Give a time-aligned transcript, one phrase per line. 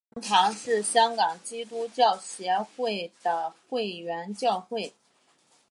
[0.03, 4.95] 香港佑宁堂是香港基督教协进会的会员教会。